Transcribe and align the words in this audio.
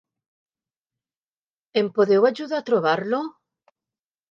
Em 1.83 1.93
podeu 1.99 2.27
ajudar 2.31 2.65
a 2.65 2.69
trobar-lo? 2.73 3.23